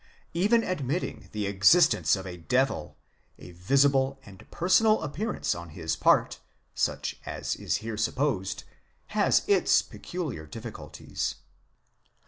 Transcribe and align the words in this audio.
Even 0.33 0.63
ad 0.63 0.83
mitting 0.83 1.29
the 1.31 1.45
existence 1.45 2.15
of 2.15 2.25
a 2.25 2.35
devil, 2.35 2.97
a 3.37 3.51
visible 3.51 4.19
and 4.25 4.49
personal 4.49 5.03
appearance 5.03 5.53
on 5.53 5.69
his 5.69 5.95
part, 5.95 6.39
such 6.73 7.19
as 7.23 7.55
is 7.55 7.75
here 7.85 7.97
supposed, 7.97 8.63
has 9.09 9.43
its 9.47 9.83
peculiar 9.83 10.47
difficulties. 10.47 11.35